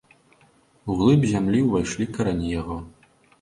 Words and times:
У 0.89 0.95
глыб 1.01 1.27
зямлі 1.33 1.59
ўвайшлі 1.67 2.09
карані 2.17 2.49
яго. 2.61 2.81